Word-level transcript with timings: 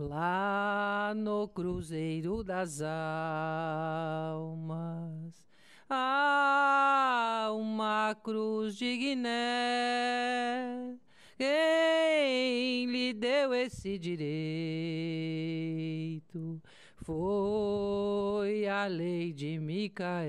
Lá 0.00 1.12
no 1.16 1.48
Cruzeiro 1.48 2.44
das 2.44 2.80
Almas 4.30 4.54
há 5.90 7.50
uma 7.52 8.14
cruz 8.22 8.76
de 8.76 8.96
Guiné. 8.96 10.94
Quem 11.36 12.86
lhe 12.86 13.12
deu 13.12 13.52
esse 13.52 13.98
direito 13.98 14.22
foi 17.04 18.68
a 18.68 18.86
lei 18.86 19.32
de 19.32 19.58
Micael. 19.58 20.28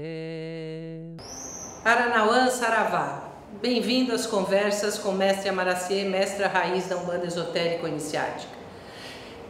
Aranauã 1.86 2.50
Saravá, 2.50 3.36
bem-vindo 3.62 4.14
às 4.14 4.26
conversas 4.26 4.98
com 4.98 5.12
mestre 5.12 5.48
Amaraciê, 5.48 6.06
mestra 6.06 6.48
raiz 6.48 6.90
da 6.90 6.98
Umbanda 6.98 7.28
Esotérico 7.28 7.88
Iniciática. 7.88 8.59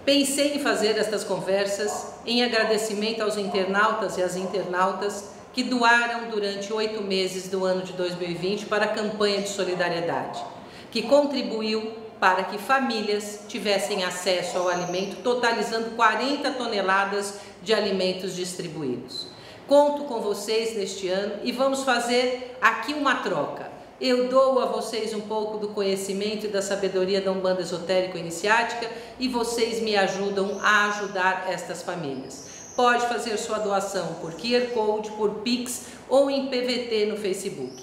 Pensei 0.09 0.55
em 0.55 0.59
fazer 0.59 0.97
estas 0.97 1.23
conversas 1.23 2.07
em 2.25 2.43
agradecimento 2.43 3.21
aos 3.21 3.37
internautas 3.37 4.17
e 4.17 4.23
às 4.23 4.35
internautas 4.35 5.25
que 5.53 5.61
doaram 5.61 6.31
durante 6.31 6.73
oito 6.73 7.03
meses 7.03 7.47
do 7.47 7.63
ano 7.63 7.83
de 7.83 7.93
2020 7.93 8.65
para 8.65 8.85
a 8.85 8.87
campanha 8.87 9.39
de 9.39 9.49
solidariedade, 9.49 10.43
que 10.89 11.03
contribuiu 11.03 11.91
para 12.19 12.43
que 12.45 12.57
famílias 12.57 13.41
tivessem 13.47 14.03
acesso 14.03 14.57
ao 14.57 14.67
alimento, 14.67 15.17
totalizando 15.21 15.91
40 15.91 16.53
toneladas 16.53 17.35
de 17.61 17.71
alimentos 17.71 18.35
distribuídos. 18.35 19.27
Conto 19.67 20.05
com 20.05 20.21
vocês 20.21 20.75
neste 20.75 21.07
ano 21.07 21.35
e 21.43 21.51
vamos 21.51 21.83
fazer 21.83 22.57
aqui 22.59 22.95
uma 22.95 23.17
troca. 23.17 23.78
Eu 24.01 24.29
dou 24.29 24.61
a 24.61 24.65
vocês 24.65 25.13
um 25.13 25.19
pouco 25.19 25.57
do 25.57 25.69
conhecimento 25.69 26.45
e 26.45 26.49
da 26.49 26.61
sabedoria 26.61 27.19
da 27.19 27.31
Umbanda 27.31 27.61
Esotérico 27.61 28.17
Iniciática 28.17 28.89
e 29.19 29.27
vocês 29.27 29.81
me 29.81 29.97
ajudam 29.97 30.57
a 30.61 30.85
ajudar 30.87 31.51
estas 31.51 31.83
famílias. 31.83 32.47
Pode 32.77 33.05
fazer 33.07 33.35
sua 33.35 33.57
doação 33.57 34.13
por 34.21 34.35
QR 34.35 34.71
Code, 34.73 35.11
por 35.11 35.41
Pix 35.41 35.87
ou 36.07 36.31
em 36.31 36.47
PVT 36.47 37.07
no 37.07 37.17
Facebook. 37.17 37.75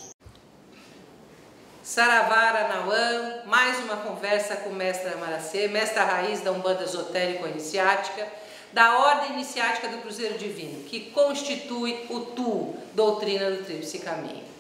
Saravara 1.83 2.67
Nauã, 2.67 3.43
mais 3.45 3.79
uma 3.81 3.99
conversa 3.99 4.57
com 4.57 4.71
mestra 4.71 5.19
Maracê, 5.19 5.69
mestra 5.69 6.03
raiz 6.03 6.41
da 6.41 6.51
Umbanda 6.51 6.85
Esotérico 6.85 7.47
Iniciática, 7.47 8.27
da 8.73 9.01
Ordem 9.01 9.35
Iniciática 9.35 9.89
do 9.89 9.99
Cruzeiro 9.99 10.39
Divino, 10.39 10.83
que 10.85 11.11
constitui 11.11 12.07
o 12.09 12.21
TU, 12.21 12.75
Doutrina 12.95 13.51
do 13.51 13.65
Tríplice 13.65 13.99
Caminho. 13.99 14.56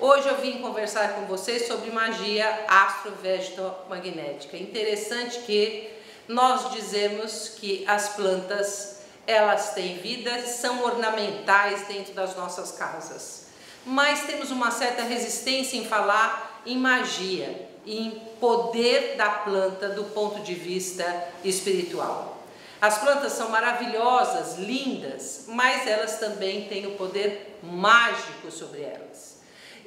Hoje 0.00 0.28
eu 0.28 0.36
vim 0.36 0.62
conversar 0.62 1.14
com 1.14 1.22
vocês 1.22 1.66
sobre 1.66 1.90
magia 1.90 2.66
astro-vegeto-magnética. 2.68 4.56
Interessante 4.56 5.40
que 5.40 5.90
nós 6.28 6.70
dizemos 6.70 7.48
que 7.56 7.84
as 7.84 8.10
plantas 8.10 9.00
elas 9.26 9.74
têm 9.74 9.98
vida, 9.98 10.46
são 10.46 10.84
ornamentais 10.84 11.88
dentro 11.88 12.14
das 12.14 12.36
nossas 12.36 12.70
casas. 12.70 13.48
Mas 13.84 14.22
temos 14.22 14.52
uma 14.52 14.70
certa 14.70 15.02
resistência 15.02 15.76
em 15.76 15.84
falar 15.84 16.62
em 16.64 16.78
magia, 16.78 17.68
em 17.84 18.22
poder 18.38 19.16
da 19.16 19.28
planta 19.28 19.88
do 19.88 20.04
ponto 20.04 20.38
de 20.44 20.54
vista 20.54 21.28
espiritual. 21.42 22.38
As 22.80 22.98
plantas 22.98 23.32
são 23.32 23.48
maravilhosas, 23.48 24.58
lindas, 24.58 25.46
mas 25.48 25.88
elas 25.88 26.20
também 26.20 26.68
têm 26.68 26.86
o 26.86 26.92
poder 26.92 27.58
mágico 27.64 28.48
sobre 28.52 28.82
elas. 28.82 29.37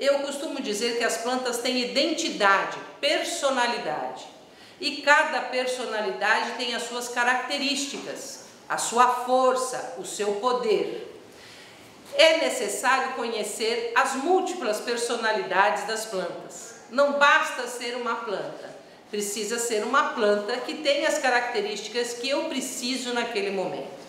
Eu 0.02 0.18
costumo 0.22 0.60
dizer 0.60 0.98
que 0.98 1.04
as 1.04 1.18
plantas 1.18 1.60
têm 1.60 1.80
identidade, 1.80 2.76
personalidade. 3.00 4.26
E 4.80 5.04
cada 5.04 5.42
personalidade 5.42 6.54
tem 6.58 6.74
as 6.74 6.82
suas 6.82 7.10
características, 7.10 8.46
a 8.68 8.80
sua 8.80 9.08
força, 9.26 9.94
o 10.00 10.04
seu 10.04 10.34
poder. 10.38 11.22
É 12.16 12.38
necessário 12.38 13.14
conhecer 13.14 13.94
as 13.96 14.16
múltiplas 14.16 14.80
personalidades 14.80 15.84
das 15.84 16.08
plantas. 16.08 16.78
Não 16.90 17.20
basta 17.20 17.68
ser 17.68 17.96
uma 17.96 18.16
planta, 18.16 18.76
precisa 19.12 19.60
ser 19.60 19.84
uma 19.84 20.14
planta 20.14 20.58
que 20.58 20.78
tem 20.78 21.06
as 21.06 21.20
características 21.20 22.14
que 22.14 22.28
eu 22.28 22.46
preciso 22.46 23.14
naquele 23.14 23.52
momento. 23.52 24.02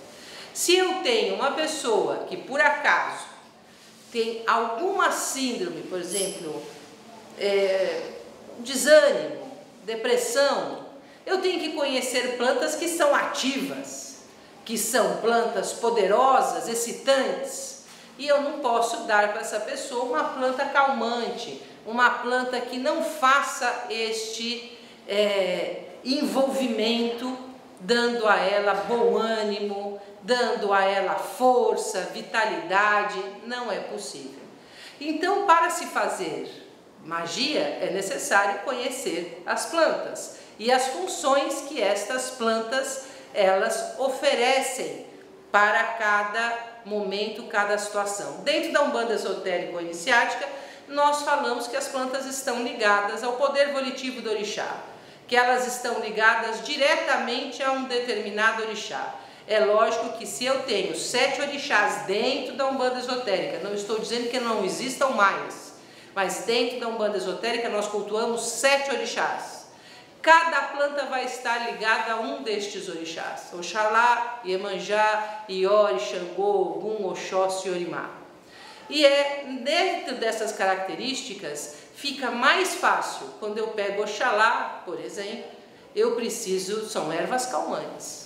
Se 0.55 0.75
eu 0.75 1.03
tenho 1.03 1.35
uma 1.35 1.51
pessoa 1.51 2.25
que 2.31 2.39
por 2.39 2.63
acaso 2.63 3.32
tem 4.13 4.43
alguma 4.47 5.11
síndrome, 5.11 5.83
por 5.85 5.99
exemplo, 5.99 6.63
é, 7.39 8.11
desânimo, 8.59 9.51
depressão, 9.85 10.83
eu 11.25 11.41
tenho 11.41 11.59
que 11.59 11.71
conhecer 11.71 12.37
plantas 12.37 12.75
que 12.75 12.89
são 12.89 13.15
ativas, 13.15 14.19
que 14.67 14.77
são 14.77 15.17
plantas 15.17 15.73
poderosas, 15.73 16.69
excitantes, 16.69 17.85
e 18.19 18.29
eu 18.29 18.43
não 18.43 18.59
posso 18.59 19.05
dar 19.05 19.33
para 19.33 19.41
essa 19.41 19.61
pessoa 19.61 20.05
uma 20.05 20.25
planta 20.25 20.67
calmante, 20.67 21.63
uma 21.87 22.11
planta 22.11 22.61
que 22.61 22.77
não 22.77 23.03
faça 23.03 23.87
este 23.89 24.79
é, 25.09 25.85
envolvimento, 26.05 27.37
dando 27.81 28.29
a 28.29 28.37
ela 28.37 28.75
bom 28.75 29.17
ânimo, 29.17 30.01
dando 30.23 30.73
a 30.73 30.85
ela 30.85 31.15
força, 31.15 32.11
vitalidade, 32.13 33.23
não 33.45 33.71
é 33.71 33.81
possível. 33.81 34.41
Então, 35.01 35.47
para 35.47 35.71
se 35.71 35.87
fazer 35.87 36.71
magia, 37.05 37.61
é 37.61 37.91
necessário 37.93 38.61
conhecer 38.61 39.43
as 39.45 39.67
plantas 39.67 40.37
e 40.59 40.71
as 40.71 40.87
funções 40.89 41.63
que 41.63 41.83
estas 41.83 42.31
plantas 42.31 43.07
elas 43.35 43.99
oferecem 43.99 45.07
para 45.51 45.83
cada 45.83 46.59
momento, 46.85 47.45
cada 47.45 47.77
situação. 47.79 48.43
Dentro 48.43 48.73
da 48.73 48.83
Umbanda 48.83 49.15
Esotérica 49.15 49.81
Iniciática, 49.81 50.49
nós 50.89 51.23
falamos 51.23 51.67
que 51.67 51.77
as 51.77 51.89
plantas 51.89 52.27
estão 52.27 52.63
ligadas 52.63 53.23
ao 53.25 53.35
poder 53.35 53.73
volitivo 53.73 54.21
do 54.21 54.31
orixá, 54.31 54.77
que 55.27 55.37
elas 55.37 55.67
estão 55.67 56.01
ligadas 56.01 56.65
diretamente 56.65 57.63
a 57.63 57.73
um 57.73 57.85
determinado 57.85 58.63
orixá. 58.63 59.15
É 59.47 59.65
lógico 59.65 60.17
que 60.17 60.27
se 60.27 60.45
eu 60.45 60.63
tenho 60.63 60.95
sete 60.97 61.41
orixás 61.41 62.07
dentro 62.07 62.55
da 62.55 62.67
Umbanda 62.69 62.99
Esotérica, 62.99 63.59
não 63.59 63.75
estou 63.75 63.99
dizendo 63.99 64.31
que 64.31 64.39
não 64.39 64.65
existam 64.65 65.09
mais, 65.09 65.75
mas 66.15 66.45
dentro 66.47 66.79
da 66.81 66.89
Umbanda 66.89 67.17
Esotérica 67.17 67.69
nós 67.69 67.89
cultuamos 67.89 68.43
sete 68.43 68.91
orixás. 68.95 69.63
Cada 70.23 70.63
planta 70.69 71.07
vai 71.07 71.25
estar 71.25 71.73
ligada 71.73 72.13
a 72.13 72.21
um 72.21 72.45
destes 72.45 72.89
orixás. 72.89 73.53
Oxalá, 73.53 74.41
Iemanjá, 74.45 75.45
Iori, 75.49 75.99
Xangô, 75.99 76.77
Ogum, 76.77 77.13
e 77.13 77.71
Orimá. 77.71 78.09
E 78.89 79.05
é 79.05 79.45
dentro 79.65 80.15
dessas 80.17 80.53
características 80.53 81.75
fica 81.97 82.31
mais 82.31 82.77
fácil. 82.77 83.27
Quando 83.41 83.59
eu 83.59 83.69
pego 83.69 84.03
Oxalá, 84.03 84.83
por 84.85 85.01
exemplo, 85.01 85.51
eu 85.95 86.15
preciso, 86.15 86.89
são 86.89 87.13
ervas 87.13 87.47
calmantes. 87.47 88.22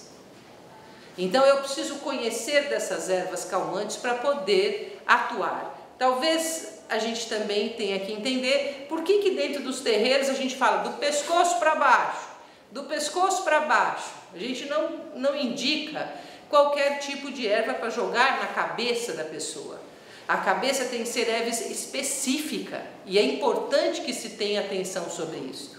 Então 1.19 1.45
eu 1.47 1.59
preciso 1.59 1.97
conhecer 1.97 2.69
dessas 2.69 3.09
ervas 3.09 3.45
calmantes 3.45 3.97
para 3.97 4.17
poder 4.17 5.01
atuar. 5.07 5.95
Talvez 5.99 6.81
a 6.89 6.99
gente 6.99 7.27
também 7.27 7.71
tenha 7.71 7.99
que 7.99 8.13
entender 8.13 8.87
por 8.89 9.03
que, 9.03 9.19
que 9.19 9.31
dentro 9.31 9.63
dos 9.63 9.81
terreiros 9.81 10.29
a 10.29 10.35
gente 10.35 10.57
fala 10.57 10.83
do 10.83 10.99
pescoço 10.99 11.59
para 11.59 11.75
baixo, 11.75 12.29
do 12.71 12.85
pescoço 12.85 13.43
para 13.45 13.61
baixo. 13.61 14.11
A 14.35 14.39
gente 14.39 14.67
não, 14.67 14.91
não 15.15 15.35
indica 15.35 16.13
qualquer 16.51 16.99
tipo 16.99 17.31
de 17.31 17.47
erva 17.49 17.75
para 17.75 17.91
jogar 17.91 18.39
na 18.39 18.47
cabeça 18.49 19.15
da 19.15 19.25
pessoa. 19.25 19.81
A 20.29 20.37
cabeça 20.39 20.85
tem 20.87 21.03
que 21.03 21.09
ser 21.09 21.29
erva 21.29 21.49
específica 21.49 22.85
e 23.07 23.19
é 23.19 23.23
importante 23.23 24.03
que 24.03 24.13
se 24.13 24.31
tenha 24.31 24.61
atenção 24.61 25.09
sobre 25.09 25.39
isso. 25.39 25.77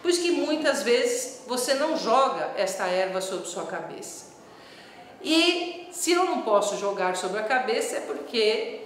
Por 0.00 0.10
isso 0.10 0.22
que 0.22 0.32
muitas 0.32 0.82
vezes 0.82 1.42
você 1.46 1.74
não 1.74 1.96
joga 1.96 2.52
esta 2.56 2.86
erva 2.86 3.20
sobre 3.20 3.46
sua 3.46 3.66
cabeça. 3.66 4.31
E 5.22 5.88
se 5.92 6.12
eu 6.12 6.24
não 6.24 6.42
posso 6.42 6.76
jogar 6.78 7.16
sobre 7.16 7.38
a 7.38 7.44
cabeça 7.44 7.96
é 7.96 8.00
porque 8.00 8.80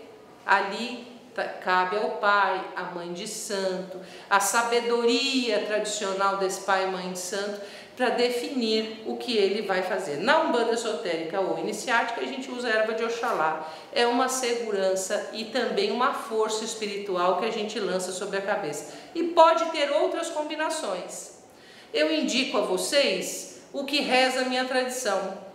ali 0.45 1.07
tá, 1.35 1.45
cabe 1.45 1.97
ao 1.97 2.11
pai, 2.13 2.63
à 2.75 2.85
mãe 2.85 3.13
de 3.13 3.27
santo, 3.27 4.01
a 4.29 4.41
sabedoria 4.41 5.65
tradicional 5.67 6.37
desse 6.37 6.61
pai 6.63 6.85
e 6.85 6.91
mãe 6.91 7.13
de 7.13 7.19
santo 7.19 7.61
para 7.97 8.11
definir 8.11 9.05
o 9.07 9.17
que 9.17 9.37
ele 9.37 9.63
vai 9.63 9.83
fazer. 9.83 10.19
Na 10.19 10.43
Umbanda 10.43 10.73
esotérica 10.73 11.41
ou 11.41 11.59
iniciática, 11.59 12.21
a 12.21 12.27
gente 12.27 12.51
usa 12.51 12.69
a 12.69 12.71
erva 12.71 12.93
de 12.93 13.03
Oxalá. 13.03 13.73
É 13.91 14.07
uma 14.07 14.29
segurança 14.29 15.31
e 15.33 15.47
também 15.47 15.91
uma 15.91 16.13
força 16.13 16.63
espiritual 16.63 17.39
que 17.39 17.47
a 17.47 17.51
gente 17.51 17.81
lança 17.81 18.13
sobre 18.13 18.37
a 18.37 18.43
cabeça. 18.43 18.93
E 19.15 19.25
pode 19.25 19.65
ter 19.71 19.91
outras 19.91 20.29
combinações. 20.29 21.39
Eu 21.95 22.13
indico 22.13 22.59
a 22.59 22.61
vocês 22.61 23.63
o 23.73 23.85
que 23.85 24.03
reza 24.03 24.43
a 24.43 24.45
minha 24.45 24.67
tradição. 24.67 25.46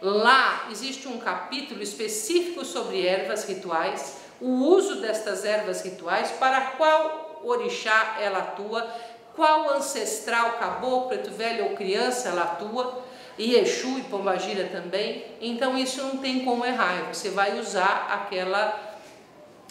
Lá 0.00 0.68
existe 0.70 1.08
um 1.08 1.18
capítulo 1.18 1.82
específico 1.82 2.64
sobre 2.64 3.06
ervas 3.06 3.44
rituais, 3.44 4.18
o 4.40 4.48
uso 4.48 5.00
destas 5.00 5.44
ervas 5.44 5.82
rituais, 5.82 6.30
para 6.32 6.60
qual 6.72 7.40
orixá 7.42 8.16
ela 8.20 8.38
atua, 8.38 8.88
qual 9.34 9.70
ancestral, 9.70 10.52
caboclo, 10.52 11.08
preto 11.08 11.30
velho 11.30 11.70
ou 11.70 11.76
criança 11.76 12.28
ela 12.28 12.42
atua, 12.42 13.02
e 13.36 13.54
Exu 13.54 13.98
e 13.98 14.02
Pombagira 14.02 14.68
também, 14.68 15.24
então 15.40 15.78
isso 15.78 16.02
não 16.02 16.18
tem 16.18 16.44
como 16.44 16.64
errar, 16.64 17.08
você 17.12 17.30
vai 17.30 17.58
usar 17.58 18.08
aquela, 18.10 18.96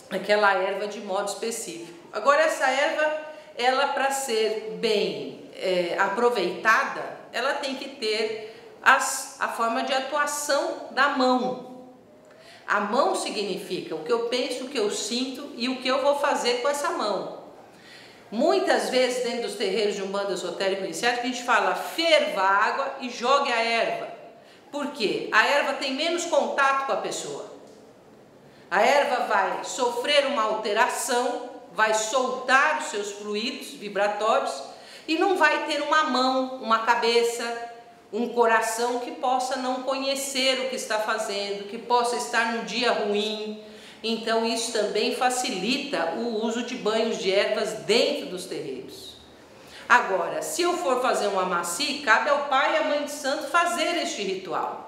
aquela 0.09 0.53
erva 0.53 0.87
de 0.87 1.01
modo 1.01 1.27
específico. 1.27 1.97
Agora 2.13 2.43
essa 2.43 2.65
erva, 2.65 3.21
ela 3.57 3.87
para 3.89 4.11
ser 4.11 4.77
bem 4.79 5.49
é, 5.55 5.97
aproveitada, 5.99 7.17
ela 7.33 7.55
tem 7.55 7.75
que 7.75 7.89
ter 7.89 8.56
as, 8.83 9.37
a 9.39 9.47
forma 9.49 9.83
de 9.83 9.93
atuação 9.93 10.87
da 10.91 11.09
mão. 11.09 11.67
A 12.67 12.81
mão 12.81 13.15
significa 13.15 13.95
o 13.95 14.03
que 14.03 14.11
eu 14.11 14.27
penso, 14.27 14.65
o 14.65 14.69
que 14.69 14.77
eu 14.77 14.91
sinto 14.91 15.53
e 15.55 15.69
o 15.69 15.77
que 15.77 15.87
eu 15.87 16.01
vou 16.01 16.19
fazer 16.19 16.61
com 16.61 16.67
essa 16.67 16.91
mão. 16.91 17.37
Muitas 18.29 18.89
vezes 18.89 19.23
dentro 19.23 19.43
dos 19.43 19.55
terreiros 19.55 19.95
de 19.95 20.03
um 20.03 20.07
bando 20.07 20.33
esotérico 20.33 20.83
iniciático 20.83 21.23
a 21.23 21.29
gente 21.29 21.43
fala 21.43 21.75
ferva 21.75 22.41
a 22.41 22.65
água 22.65 22.95
e 22.99 23.09
jogue 23.09 23.51
a 23.53 23.63
erva. 23.63 24.09
Por 24.69 24.87
quê? 24.91 25.29
A 25.31 25.45
erva 25.45 25.73
tem 25.75 25.93
menos 25.93 26.25
contato 26.25 26.87
com 26.87 26.91
a 26.91 26.97
pessoa. 26.97 27.45
A 28.69 28.81
erva 28.81 29.27
vai 29.27 29.63
sofrer 29.63 30.25
uma 30.25 30.43
alteração, 30.43 31.49
vai 31.71 31.93
soltar 31.93 32.79
os 32.79 32.87
seus 32.87 33.13
fluidos 33.13 33.69
vibratórios 33.69 34.61
e 35.07 35.17
não 35.17 35.37
vai 35.37 35.65
ter 35.67 35.81
uma 35.81 36.03
mão, 36.03 36.55
uma 36.61 36.79
cabeça, 36.79 37.71
um 38.11 38.29
coração 38.29 38.99
que 38.99 39.11
possa 39.11 39.57
não 39.57 39.83
conhecer 39.83 40.61
o 40.61 40.69
que 40.69 40.75
está 40.75 40.99
fazendo, 40.99 41.67
que 41.67 41.77
possa 41.77 42.15
estar 42.15 42.53
num 42.53 42.65
dia 42.65 42.91
ruim, 42.91 43.61
então 44.03 44.45
isso 44.45 44.71
também 44.71 45.15
facilita 45.15 46.13
o 46.17 46.45
uso 46.45 46.63
de 46.63 46.75
banhos 46.75 47.17
de 47.17 47.31
ervas 47.31 47.73
dentro 47.85 48.27
dos 48.27 48.45
terreiros. 48.45 49.17
Agora, 49.89 50.41
se 50.41 50.61
eu 50.61 50.77
for 50.77 51.01
fazer 51.01 51.27
um 51.27 51.39
amaci, 51.39 52.01
cabe 52.05 52.29
ao 52.29 52.45
pai 52.45 52.73
e 52.73 52.77
à 52.77 52.83
mãe 52.85 53.03
de 53.03 53.11
santo 53.11 53.47
fazer 53.47 53.97
este 53.97 54.21
ritual. 54.21 54.87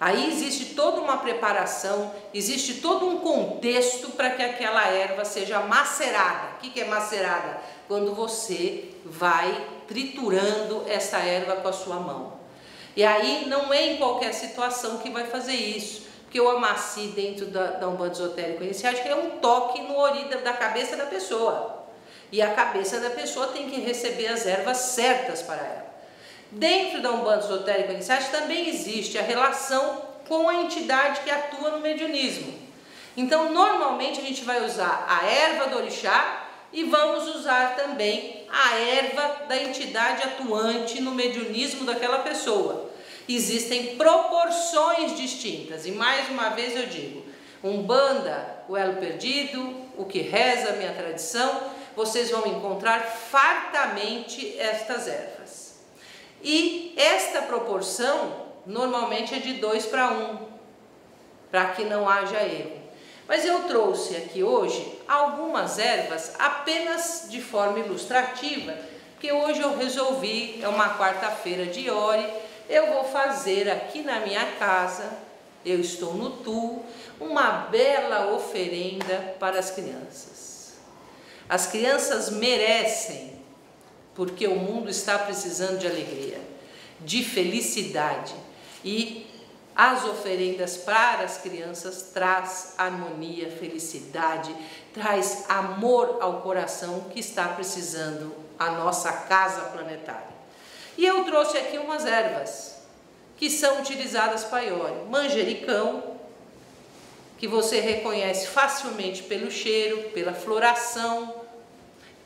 Aí 0.00 0.28
existe 0.30 0.74
toda 0.76 1.00
uma 1.00 1.16
preparação, 1.16 2.14
existe 2.32 2.74
todo 2.74 3.08
um 3.08 3.18
contexto 3.18 4.10
para 4.10 4.30
que 4.30 4.42
aquela 4.42 4.86
erva 4.86 5.24
seja 5.24 5.60
macerada. 5.60 6.50
O 6.56 6.58
que 6.60 6.80
é 6.80 6.84
macerada? 6.84 7.60
Quando 7.88 8.14
você 8.14 8.94
vai 9.04 9.66
triturando 9.88 10.84
essa 10.86 11.18
erva 11.18 11.56
com 11.56 11.68
a 11.68 11.72
sua 11.72 11.96
mão. 11.96 12.37
E 12.98 13.04
aí 13.04 13.46
não 13.46 13.72
é 13.72 13.92
em 13.92 13.96
qualquer 13.96 14.34
situação 14.34 14.98
que 14.98 15.08
vai 15.08 15.24
fazer 15.24 15.54
isso. 15.54 16.08
Porque 16.22 16.40
o 16.40 16.48
amaci 16.48 17.12
dentro 17.14 17.46
da, 17.46 17.66
da 17.66 17.86
Umbanda 17.86 18.10
Esotérica 18.10 18.64
Iniciática 18.64 19.08
é 19.08 19.14
um 19.14 19.38
toque 19.38 19.80
no 19.82 19.96
ori 19.96 20.24
da, 20.24 20.38
da 20.38 20.52
cabeça 20.52 20.96
da 20.96 21.06
pessoa. 21.06 21.86
E 22.32 22.42
a 22.42 22.52
cabeça 22.54 22.98
da 22.98 23.10
pessoa 23.10 23.46
tem 23.46 23.70
que 23.70 23.80
receber 23.80 24.26
as 24.26 24.44
ervas 24.46 24.78
certas 24.78 25.42
para 25.42 25.58
ela. 25.58 25.86
Dentro 26.50 27.00
da 27.00 27.12
Umbanda 27.12 27.44
Esotérica 27.44 27.92
Iniciática 27.92 28.36
também 28.36 28.68
existe 28.68 29.16
a 29.16 29.22
relação 29.22 30.02
com 30.26 30.48
a 30.48 30.56
entidade 30.56 31.20
que 31.20 31.30
atua 31.30 31.70
no 31.70 31.78
mediunismo. 31.78 32.52
Então, 33.16 33.52
normalmente 33.52 34.18
a 34.18 34.24
gente 34.24 34.42
vai 34.42 34.64
usar 34.66 35.06
a 35.08 35.24
erva 35.24 35.68
do 35.68 35.76
orixá 35.76 36.46
e 36.72 36.82
vamos 36.82 37.32
usar 37.36 37.76
também 37.76 38.44
a 38.50 38.74
erva 38.76 39.46
da 39.48 39.56
entidade 39.56 40.24
atuante 40.24 41.00
no 41.00 41.12
mediunismo 41.12 41.84
daquela 41.84 42.18
pessoa 42.18 42.87
existem 43.36 43.96
proporções 43.96 45.16
distintas. 45.16 45.86
E 45.86 45.92
mais 45.92 46.28
uma 46.30 46.50
vez 46.50 46.74
eu 46.74 46.86
digo, 46.86 47.24
Umbanda, 47.62 48.64
o 48.68 48.76
elo 48.76 48.96
perdido, 48.96 49.74
o 49.96 50.04
que 50.04 50.20
reza 50.20 50.70
a 50.70 50.76
minha 50.76 50.92
tradição, 50.92 51.62
vocês 51.96 52.30
vão 52.30 52.46
encontrar 52.46 53.00
fartamente 53.00 54.58
estas 54.58 55.08
ervas. 55.08 55.80
E 56.42 56.94
esta 56.96 57.42
proporção 57.42 58.46
normalmente 58.64 59.34
é 59.34 59.38
de 59.38 59.54
2 59.54 59.86
para 59.86 60.10
1, 60.10 60.14
um, 60.14 60.38
para 61.50 61.66
que 61.70 61.84
não 61.84 62.08
haja 62.08 62.40
erro. 62.42 62.78
Mas 63.26 63.44
eu 63.44 63.64
trouxe 63.64 64.16
aqui 64.16 64.42
hoje 64.42 65.00
algumas 65.06 65.78
ervas 65.78 66.34
apenas 66.38 67.26
de 67.28 67.42
forma 67.42 67.80
ilustrativa, 67.80 68.78
porque 69.12 69.32
hoje 69.32 69.60
eu 69.60 69.76
resolvi, 69.76 70.60
é 70.62 70.68
uma 70.68 70.96
quarta-feira 70.96 71.66
de 71.66 71.90
Ore, 71.90 72.24
eu 72.68 72.92
vou 72.92 73.04
fazer 73.04 73.70
aqui 73.70 74.02
na 74.02 74.20
minha 74.20 74.44
casa, 74.58 75.10
eu 75.64 75.80
estou 75.80 76.14
no 76.14 76.30
Tu, 76.30 76.82
uma 77.20 77.50
bela 77.70 78.32
oferenda 78.34 79.34
para 79.40 79.58
as 79.58 79.70
crianças. 79.70 80.74
As 81.48 81.66
crianças 81.66 82.30
merecem, 82.30 83.40
porque 84.14 84.46
o 84.46 84.56
mundo 84.56 84.90
está 84.90 85.18
precisando 85.18 85.78
de 85.78 85.86
alegria, 85.86 86.40
de 87.00 87.24
felicidade 87.24 88.34
e 88.84 89.26
as 89.74 90.04
oferendas 90.04 90.76
para 90.76 91.22
as 91.22 91.38
crianças 91.38 92.10
traz 92.12 92.74
harmonia, 92.76 93.48
felicidade, 93.48 94.54
traz 94.92 95.44
amor 95.48 96.18
ao 96.20 96.42
coração 96.42 97.06
que 97.10 97.20
está 97.20 97.48
precisando 97.48 98.34
a 98.58 98.72
nossa 98.72 99.12
casa 99.12 99.60
planetária. 99.70 100.37
E 100.98 101.06
eu 101.06 101.22
trouxe 101.22 101.56
aqui 101.56 101.78
umas 101.78 102.04
ervas 102.04 102.82
que 103.36 103.48
são 103.48 103.78
utilizadas 103.78 104.42
para 104.42 104.64
iore. 104.64 105.08
Manjericão, 105.08 106.18
que 107.38 107.46
você 107.46 107.78
reconhece 107.78 108.48
facilmente 108.48 109.22
pelo 109.22 109.48
cheiro, 109.48 110.10
pela 110.10 110.34
floração, 110.34 111.32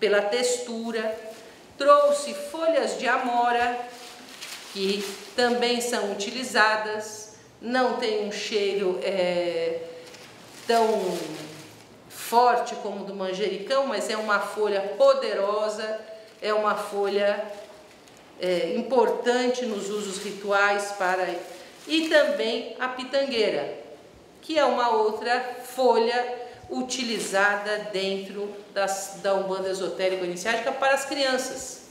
pela 0.00 0.22
textura. 0.22 1.14
Trouxe 1.76 2.32
folhas 2.32 2.98
de 2.98 3.06
amora, 3.06 3.78
que 4.72 5.04
também 5.36 5.82
são 5.82 6.10
utilizadas, 6.10 7.34
não 7.60 7.98
tem 7.98 8.26
um 8.26 8.32
cheiro 8.32 8.98
é, 9.02 9.82
tão 10.66 11.18
forte 12.08 12.74
como 12.76 13.04
do 13.04 13.14
manjericão, 13.14 13.86
mas 13.86 14.08
é 14.08 14.16
uma 14.16 14.40
folha 14.40 14.80
poderosa, 14.96 16.00
é 16.40 16.54
uma 16.54 16.74
folha 16.74 17.38
é, 18.40 18.74
importante 18.76 19.64
nos 19.66 19.88
usos 19.90 20.18
rituais 20.22 20.92
para 20.98 21.26
e 21.86 22.08
também 22.08 22.76
a 22.78 22.88
pitangueira, 22.88 23.78
que 24.40 24.58
é 24.58 24.64
uma 24.64 24.90
outra 24.90 25.40
folha 25.64 26.40
utilizada 26.70 27.90
dentro 27.92 28.54
das, 28.72 29.18
da 29.22 29.34
Umbanda 29.34 29.68
Esotérica 29.68 30.24
Iniciática 30.24 30.72
para 30.72 30.94
as 30.94 31.04
crianças, 31.04 31.82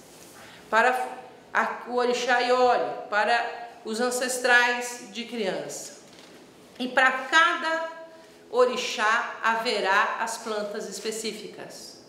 para 0.69 1.07
a, 1.53 1.83
o 1.87 1.95
Orixá 1.95 2.39
Iori, 2.39 3.07
para 3.09 3.69
os 3.85 3.99
ancestrais 3.99 5.09
de 5.11 5.25
criança. 5.25 6.01
E 6.79 6.87
para 6.87 7.11
cada 7.11 7.89
orixá 8.49 9.39
haverá 9.43 10.17
as 10.19 10.37
plantas 10.37 10.89
específicas. 10.89 11.99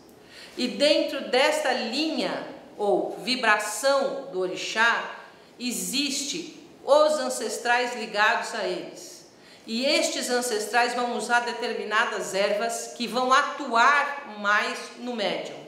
E 0.57 0.69
dentro 0.69 1.29
desta 1.29 1.73
linha 1.73 2.47
ou 2.77 3.19
vibração 3.23 4.29
do 4.33 4.41
orixá, 4.41 5.17
existe 5.59 6.61
os 6.85 7.13
ancestrais 7.15 7.95
ligados 7.95 8.55
a 8.55 8.65
eles. 8.65 9.27
E 9.67 9.85
estes 9.87 10.29
ancestrais 10.29 10.95
vão 10.95 11.17
usar 11.17 11.41
determinadas 11.41 12.35
ervas 12.35 12.95
que 12.97 13.07
vão 13.07 13.33
atuar 13.33 14.39
mais 14.41 14.79
no 14.99 15.15
médium. 15.15 15.63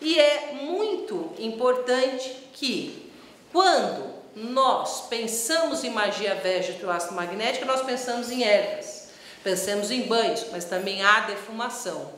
E 0.00 0.18
é 0.18 0.52
muito 0.60 1.32
importante 1.38 2.28
que, 2.52 3.12
quando 3.52 4.14
nós 4.34 5.02
pensamos 5.02 5.84
em 5.84 5.90
magia 5.90 6.34
végeta 6.34 6.86
ou 6.86 7.12
magnética, 7.14 7.64
nós 7.64 7.82
pensamos 7.82 8.30
em 8.30 8.42
ervas, 8.42 9.10
pensamos 9.44 9.92
em 9.92 10.02
banhos, 10.02 10.46
mas 10.50 10.64
também 10.64 11.02
há 11.02 11.20
defumação. 11.20 12.12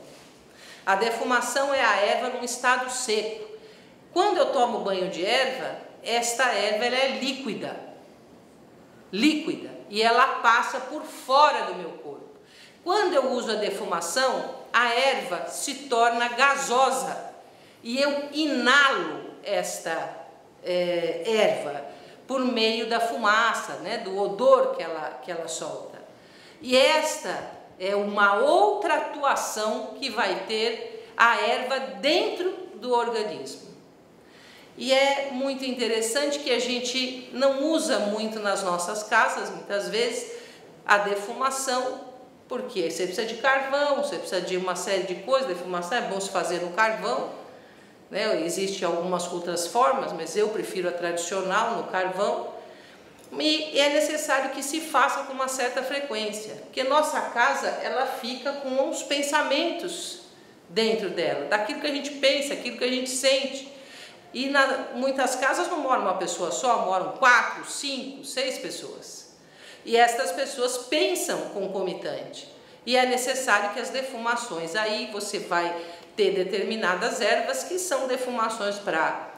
A 0.85 0.95
defumação 0.95 1.73
é 1.73 1.83
a 1.83 1.95
erva 1.97 2.29
num 2.29 2.43
estado 2.43 2.89
seco. 2.89 3.46
Quando 4.13 4.37
eu 4.37 4.51
tomo 4.51 4.79
banho 4.79 5.09
de 5.09 5.25
erva, 5.25 5.79
esta 6.03 6.45
erva 6.53 6.85
é 6.85 7.19
líquida, 7.19 7.75
líquida, 9.11 9.69
e 9.89 10.01
ela 10.01 10.39
passa 10.39 10.79
por 10.79 11.03
fora 11.03 11.65
do 11.65 11.75
meu 11.75 11.91
corpo. 11.91 12.27
Quando 12.83 13.13
eu 13.13 13.31
uso 13.31 13.51
a 13.51 13.55
defumação, 13.55 14.55
a 14.71 14.93
erva 14.93 15.47
se 15.47 15.73
torna 15.89 16.29
gasosa 16.29 17.33
e 17.83 18.01
eu 18.01 18.29
inalo 18.31 19.31
esta 19.43 20.25
é, 20.63 21.23
erva 21.25 21.85
por 22.27 22.39
meio 22.41 22.89
da 22.89 22.99
fumaça, 22.99 23.73
né, 23.75 23.99
do 23.99 24.17
odor 24.17 24.75
que 24.75 24.83
ela, 24.83 25.19
que 25.23 25.31
ela 25.31 25.47
solta. 25.47 25.97
E 26.61 26.75
esta 26.75 27.51
é 27.79 27.95
uma 27.95 28.35
outra 28.35 28.95
atuação 28.95 29.95
que 29.99 30.09
vai 30.09 30.45
ter 30.47 31.11
a 31.15 31.39
erva 31.41 31.79
dentro 31.99 32.51
do 32.75 32.93
organismo. 32.93 33.66
E 34.77 34.93
é 34.93 35.29
muito 35.31 35.65
interessante 35.65 36.37
que 36.39 36.51
a 36.51 36.59
gente 36.59 37.29
não 37.33 37.63
usa 37.63 37.97
muito 37.99 38.39
nas 38.39 38.61
nossas 38.61 39.01
casas, 39.01 39.49
muitas 39.49 39.89
vezes, 39.89 40.31
a 40.85 40.99
defumação, 40.99 42.01
porque 42.47 42.89
você 42.89 43.07
precisa 43.07 43.25
de 43.25 43.35
carvão, 43.35 44.03
você 44.03 44.17
precisa 44.17 44.39
de 44.39 44.55
uma 44.55 44.75
série 44.75 45.03
de 45.03 45.15
coisas, 45.15 45.47
defumação 45.47 45.97
é 45.97 46.01
bom 46.01 46.19
se 46.21 46.29
fazer 46.29 46.61
no 46.61 46.69
carvão, 46.73 47.31
né? 48.11 48.41
existem 48.45 48.87
algumas 48.87 49.27
outras 49.33 49.67
formas, 49.67 50.13
mas 50.13 50.37
eu 50.37 50.49
prefiro 50.49 50.87
a 50.87 50.91
tradicional 50.91 51.77
no 51.77 51.83
carvão. 51.85 52.55
E 53.37 53.77
é 53.77 53.89
necessário 53.89 54.51
que 54.51 54.63
se 54.63 54.79
faça 54.79 55.23
com 55.23 55.33
uma 55.33 55.49
certa 55.49 55.83
frequência, 55.83 56.53
porque 56.63 56.83
nossa 56.83 57.19
casa 57.19 57.67
ela 57.83 58.05
fica 58.05 58.53
com 58.53 58.89
os 58.89 59.03
pensamentos 59.03 60.21
dentro 60.69 61.09
dela, 61.09 61.47
daquilo 61.47 61.81
que 61.81 61.87
a 61.87 61.91
gente 61.91 62.11
pensa, 62.11 62.53
aquilo 62.53 62.77
que 62.77 62.83
a 62.83 62.89
gente 62.89 63.09
sente. 63.09 63.76
E 64.33 64.49
na, 64.49 64.89
muitas 64.93 65.35
casas 65.35 65.67
não 65.69 65.79
mora 65.79 66.01
uma 66.01 66.15
pessoa 66.15 66.51
só, 66.51 66.85
moram 66.85 67.13
quatro, 67.13 67.65
cinco, 67.65 68.25
seis 68.25 68.57
pessoas. 68.57 69.27
E 69.85 69.95
estas 69.95 70.31
pessoas 70.31 70.77
pensam 70.77 71.39
concomitante. 71.49 72.47
E 72.85 72.95
é 72.95 73.05
necessário 73.05 73.73
que 73.73 73.79
as 73.79 73.89
defumações, 73.89 74.75
aí 74.75 75.09
você 75.11 75.39
vai 75.39 75.75
ter 76.15 76.31
determinadas 76.31 77.21
ervas 77.21 77.63
que 77.63 77.77
são 77.77 78.07
defumações 78.07 78.77
para 78.77 79.29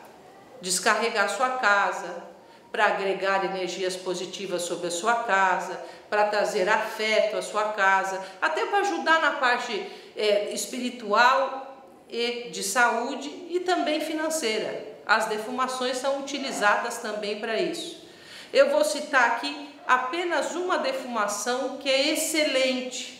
descarregar 0.62 1.30
sua 1.30 1.50
casa, 1.58 2.24
para 2.72 2.86
agregar 2.86 3.44
energias 3.46 3.96
positivas 3.96 4.62
sobre 4.62 4.88
a 4.88 4.92
sua 4.92 5.24
casa, 5.24 5.80
para 6.10 6.26
trazer 6.26 6.70
afeto 6.70 7.38
à 7.38 7.42
sua 7.42 7.74
casa, 7.74 8.24
até 8.42 8.66
para 8.66 8.80
ajudar 8.80 9.22
na 9.22 9.32
parte 9.34 9.92
é, 10.16 10.54
espiritual 10.54 11.69
e 12.10 12.50
de 12.50 12.64
saúde 12.64 13.30
e 13.50 13.60
também 13.60 14.02
financeira. 14.02 14.88
As 15.06 15.26
defumações 15.26 15.98
são 15.98 16.20
utilizadas 16.20 16.98
também 16.98 17.40
para 17.40 17.60
isso. 17.60 18.08
Eu 18.52 18.72
vou 18.72 18.84
citar 18.84 19.32
aqui 19.32 19.70
apenas 19.88 20.56
uma 20.56 20.78
defumação 20.78 21.78
que 21.78 21.90
é 21.90 22.10
excelente, 22.14 23.20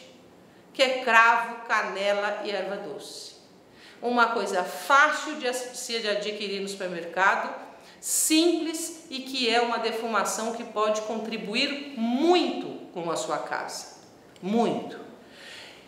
que 0.74 0.82
é 0.82 1.04
cravo, 1.04 1.68
canela 1.68 2.42
e 2.44 2.52
erva 2.52 2.78
doce. 2.78 3.34
Uma 4.02 4.28
coisa 4.28 4.64
fácil 4.64 5.36
de 5.36 5.52
se 5.54 5.96
adquirir 6.08 6.62
no 6.62 6.70
supermercado, 6.70 7.54
simples 8.00 9.06
e 9.10 9.20
que 9.20 9.50
é 9.50 9.62
uma 9.62 9.80
defumação 9.80 10.54
que 10.54 10.64
pode 10.64 11.02
contribuir 11.02 11.96
muito 11.98 12.88
com 12.94 13.12
a 13.12 13.16
sua 13.16 13.40
casa. 13.40 13.98
Muito. 14.42 14.99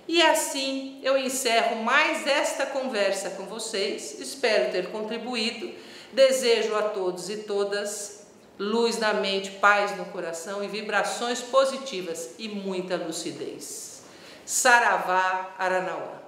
E 0.08 0.22
assim 0.22 1.00
eu 1.04 1.18
encerro 1.18 1.84
mais 1.84 2.26
esta 2.28 2.66
conversa 2.66 3.32
com 3.32 3.46
vocês. 3.46 4.20
Espero 4.20 4.72
ter 4.72 4.92
contribuído. 4.92 5.72
Desejo 6.12 6.76
a 6.76 6.84
todos 6.90 7.30
e 7.30 7.38
todas 7.38 8.22
luz 8.62 9.00
na 9.00 9.14
mente, 9.14 9.50
paz 9.52 9.98
no 9.98 10.06
coração 10.06 10.64
e 10.64 10.68
vibrações 10.68 11.42
positivas 11.42 12.36
e 12.38 12.48
muita 12.48 12.96
lucidez. 12.96 14.04
Saravá 14.46 15.56
Aranauá. 15.58 16.21